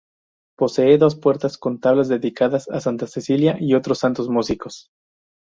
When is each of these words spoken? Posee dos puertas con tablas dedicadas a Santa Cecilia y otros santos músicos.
Posee 0.57 0.97
dos 0.97 1.15
puertas 1.15 1.59
con 1.59 1.79
tablas 1.79 2.07
dedicadas 2.07 2.67
a 2.71 2.79
Santa 2.81 3.05
Cecilia 3.05 3.57
y 3.59 3.75
otros 3.75 3.99
santos 3.99 4.29
músicos. 4.29 4.89